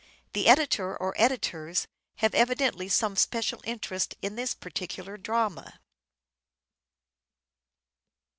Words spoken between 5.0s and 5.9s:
drama.